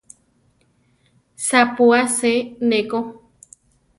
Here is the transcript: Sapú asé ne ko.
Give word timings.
Sapú 1.47 1.85
asé 2.01 2.33
ne 2.67 2.79
ko. 2.89 2.99